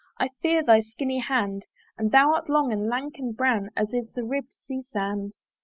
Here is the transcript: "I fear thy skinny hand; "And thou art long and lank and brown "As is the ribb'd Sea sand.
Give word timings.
"I 0.17 0.29
fear 0.41 0.63
thy 0.63 0.79
skinny 0.79 1.19
hand; 1.19 1.65
"And 1.95 2.11
thou 2.11 2.33
art 2.33 2.49
long 2.49 2.73
and 2.73 2.87
lank 2.87 3.19
and 3.19 3.37
brown 3.37 3.69
"As 3.75 3.93
is 3.93 4.13
the 4.15 4.23
ribb'd 4.23 4.51
Sea 4.53 4.81
sand. 4.81 5.35